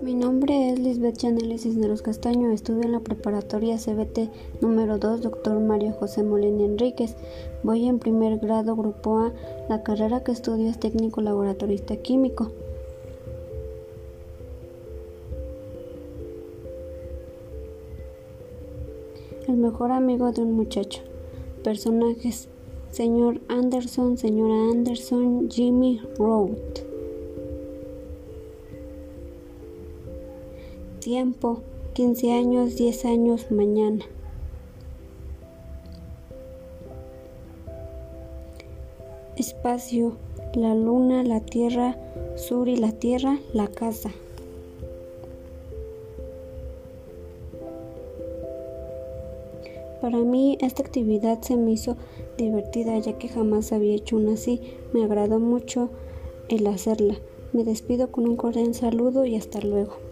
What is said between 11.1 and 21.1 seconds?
laboratorista químico. El mejor amigo de un muchacho.